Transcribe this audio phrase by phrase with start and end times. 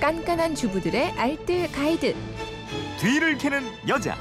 [0.00, 2.14] 깐깐한 주부들의 알뜰 가이드.
[3.00, 4.14] 뒤를 캐는 여자.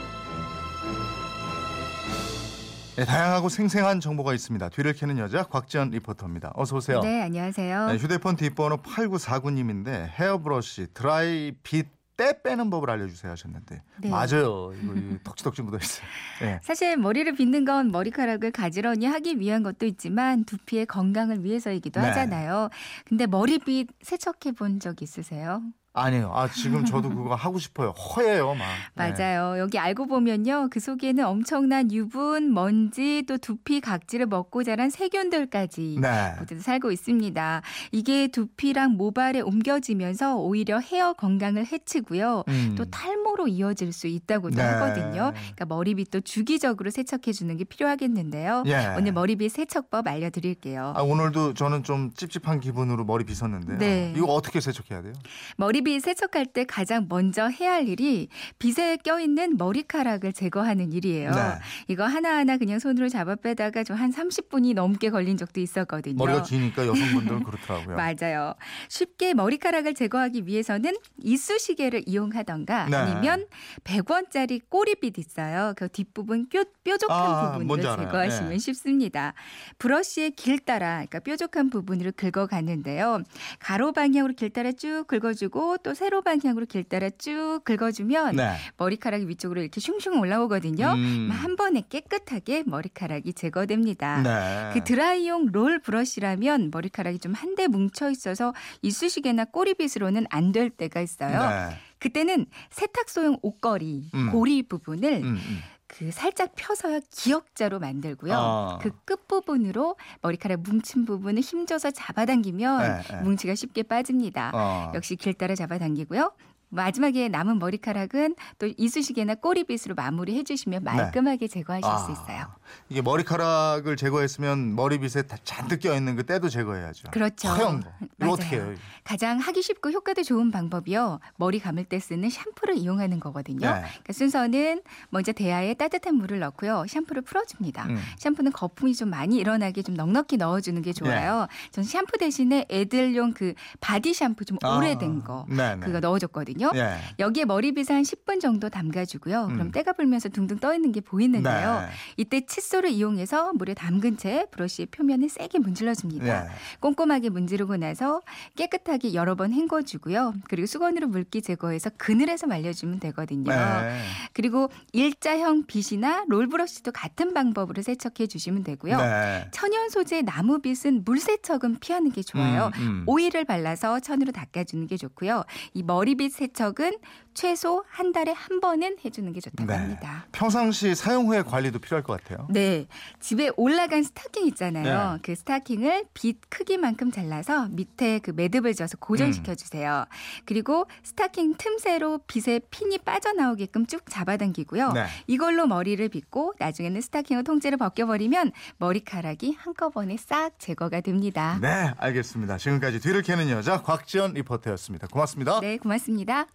[2.95, 4.69] 네, 다양하고 생생한 정보가 있습니다.
[4.69, 6.53] 뒤를 캐는 여자 곽지연 리포터입니다.
[6.55, 6.99] 어서 오세요.
[7.01, 7.91] 네, 안녕하세요.
[7.91, 14.09] 네, 휴대폰 뒷번호 8949님인데 헤어브러쉬 드라이 빛 때 빼는 법을 알려주세요 하셨는데 네.
[14.09, 14.73] 맞아요.
[14.73, 16.07] 이거 이 덕지덕지 묻어 있어요.
[16.41, 16.59] 네.
[16.63, 22.07] 사실 머리를 빗는 건 머리카락을 가지런히 하기 위한 것도 있지만 두피의 건강을 위해서이기도 네.
[22.07, 22.70] 하잖아요.
[23.05, 25.62] 근데 머리빗 세척해 본 적 있으세요?
[25.97, 26.31] 아니에요.
[26.33, 27.89] 아 지금 저도 그거 하고 싶어요.
[27.89, 28.65] 허예요, 막.
[28.95, 29.11] 네.
[29.11, 29.59] 맞아요.
[29.59, 30.70] 여기 알고 보면요.
[30.71, 36.33] 그 속에는 엄청난 유분, 먼지, 또 두피 각질을 먹고 자란 세균들까지 네.
[36.39, 37.61] 모두 살고 있습니다.
[37.91, 42.43] 이게 두피랑 모발에 옮겨지면서 오히려 헤어 건강을 해치고요.
[42.48, 42.75] 음.
[42.77, 44.63] 또 탈모로 이어질 수 있다고도 네.
[44.63, 45.31] 하거든요.
[45.34, 48.63] 그러니까 머리빗도 주기적으로 세척해 주는 게 필요하겠는데요.
[48.67, 48.93] 예.
[48.98, 50.93] 오늘 머리빗 세척법 알려드릴게요.
[50.95, 53.77] 아, 오늘도 저는 좀 찝찝한 기분으로 머리 빗었는데요.
[53.77, 54.13] 네.
[54.15, 55.13] 이거 어떻게 세척해야 돼요?
[55.55, 58.27] 머리 빗 세척할 때 가장 먼저 해야 할 일이
[58.60, 61.32] 빗에 껴있는 머리카락을 제거하는 일이에요.
[61.32, 61.41] 네.
[61.88, 66.18] 이거 하나하나 그냥 손으로 잡아 빼다가 좀 한 30분이 넘게 걸린 적도 있었거든요.
[66.18, 67.96] 머리가 기니까 여성분들은 그렇더라고요.
[67.97, 68.53] 맞아요.
[68.90, 70.94] 쉽게 머리카락을 제거하기 위해서는
[71.24, 72.96] 이쑤시개를 이용하던가 네.
[72.96, 73.47] 아니면
[73.84, 75.74] 100원짜리 꼬리빗 있어요.
[75.78, 77.81] 그 뒷부분 뾰, 뾰족한 아, 부분을.
[77.81, 78.57] 제거하시면 네.
[78.59, 79.34] 쉽습니다.
[79.79, 83.24] 브러쉬의 길 따라 그러니까 뾰족한 부분으로 긁어가는데요.
[83.59, 88.56] 가로 방향으로 길 따라 쭉 긁어주고 또 세로 방향으로 길 따라 쭉 긁어주면 네.
[88.78, 90.94] 머리카락이 위쪽으로 이렇게 슝슝 올라오거든요.
[90.96, 91.29] 음.
[91.29, 94.22] 한 번에 깨끗하게 머리카락이 제거됩니다.
[94.22, 94.69] 네.
[94.73, 101.50] 그 드라이용 롤 브러쉬라면 머리카락이 좀 한데 뭉쳐 있어서 이쑤시개나 꼬리빗으로는 안 될 때가 있어요.
[101.50, 101.78] 네.
[102.00, 104.31] 그때는 세탁소용 옷걸이 음.
[104.31, 105.59] 고리 부분을 음, 음.
[105.97, 108.34] 그 살짝 펴서 기역자로 만들고요.
[108.34, 108.78] 아.
[108.81, 113.22] 그 끝 부분으로 머리카락 뭉친 부분을 힘줘서 잡아당기면 네, 네.
[113.22, 114.51] 뭉치가 쉽게 빠집니다.
[114.53, 114.91] 어.
[114.95, 116.34] 역시 길 따라 잡아당기고요.
[116.69, 122.47] 마지막에 남은 머리카락은 또 이쑤시개나 꼬리빗으로 마무리해 주시면 말끔하게 제거하실 수 아, 있어요.
[122.89, 127.11] 이게 머리카락을 제거했으면 머리빗에 다 잔뜩 껴 있는 그 때도 제거해야죠.
[127.11, 127.47] 그렇죠.
[127.47, 127.89] 허연 거.
[128.01, 128.31] 이거 맞아요.
[128.33, 128.75] 어떻게 해요?
[129.03, 131.19] 가장 하기 쉽고 효과도 좋은 방법이요.
[131.38, 133.59] 머리 감을 때 쓰는 샴푸를 이용하는 거거든요.
[133.59, 133.81] 네.
[133.81, 136.85] 그러니까 순서는 먼저 대야에 따뜻한 물을 넣고요.
[136.89, 137.85] 샴푸를 풀어줍니다.
[137.85, 137.97] 음.
[138.17, 141.47] 샴푸는 거품이 좀 많이 일어나게 좀 넉넉히 넣어주는 게 좋아요.
[141.72, 145.85] 전 샴푸 대신에 애들용 그 바디 샴푸 좀 아, 오래된 거 네네.
[145.85, 146.56] 그거 넣어줬거든요.
[146.75, 146.97] 예.
[147.19, 149.47] 여기에 머리빗을 한 10분 정도 담가주고요.
[149.47, 149.72] 그럼 음.
[149.72, 151.81] 때가 불면서 둥둥 떠 있는 게 보이는데요.
[151.81, 151.88] 네.
[152.18, 156.46] 이때 칫솔을 이용해서 물에 담근 채 브러쉬의 표면을 세게 문질러줍니다.
[156.46, 156.50] 예.
[156.79, 158.22] 꼼꼼하게 문지르고 나서
[158.56, 160.34] 깨끗하게 여러 번 헹궈주고요.
[160.50, 163.51] 그리고 수건으로 물기 제거해서 그늘에서 말려주면 되거든요.
[163.51, 164.01] 네.
[164.34, 168.97] 그리고 일자형 빗이나 롤브러쉬도 같은 방법으로 세척해 주시면 되고요.
[168.97, 169.47] 네.
[169.51, 172.72] 천연 소재 나무빗은 물 세척은 피하는 게 좋아요.
[172.78, 173.03] 음, 음.
[173.06, 175.44] 오일을 발라서 천으로 닦아주는 게 좋고요.
[175.73, 176.91] 이 머리빗 세 척은
[177.37, 179.77] 최소 한 달에 한 번은 해주는 게 좋다고 네.
[179.77, 180.25] 합니다.
[180.31, 182.47] 평상시 사용 후에 관리도 필요할 것 같아요.
[182.49, 182.87] 네.
[183.19, 185.13] 집에 올라간 스타킹 있잖아요.
[185.13, 185.19] 네.
[185.21, 189.55] 그 스타킹을 빗 크기만큼 잘라서 밑에 그 매듭을 져서 고정시켜 음.
[189.55, 190.05] 주세요.
[190.45, 194.93] 그리고 스타킹 틈새로 빗에 핀이 빠져나오게끔 쭉 잡아당기고요.
[194.93, 195.05] 네.
[195.27, 201.59] 이걸로 머리를 빗고 나중에는 스타킹을 통째로 벗겨버리면 머리카락이 한꺼번에 싹 제거가 됩니다.
[201.61, 202.57] 네, 알겠습니다.
[202.57, 205.05] 지금까지 뒤를 캐는 여자 곽지연 리포터였습니다.
[205.05, 205.59] 고맙습니다.
[205.59, 206.47] 네, 고맙습니다.